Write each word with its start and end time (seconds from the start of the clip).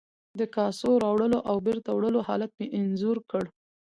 د 0.39 0.41
کاسو 0.55 0.89
راوړلو 1.03 1.39
او 1.49 1.55
بیرته 1.65 1.89
وړلو 1.93 2.19
حالت 2.27 2.51
مې 2.59 2.67
انځور 2.77 3.17
کړ. 3.31 3.43